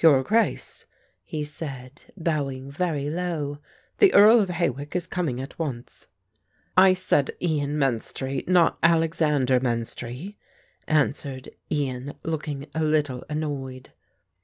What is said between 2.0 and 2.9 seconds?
bowing